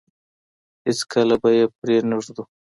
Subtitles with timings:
[0.85, 2.43] هېڅکله به يې پرې نه ږدو.